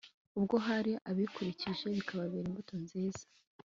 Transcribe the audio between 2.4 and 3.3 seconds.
imbuto nziza